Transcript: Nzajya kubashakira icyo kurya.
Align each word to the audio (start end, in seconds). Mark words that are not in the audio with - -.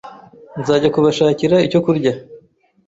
Nzajya 0.59 0.89
kubashakira 0.95 1.55
icyo 1.67 1.79
kurya. 1.85 2.11